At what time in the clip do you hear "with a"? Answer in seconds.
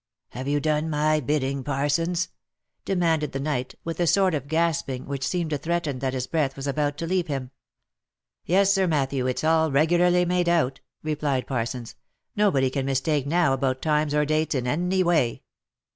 3.83-4.07